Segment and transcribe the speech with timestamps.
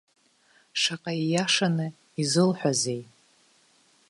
[0.81, 1.87] Шаҟа ииашаны
[2.21, 3.01] изылҳәазеи.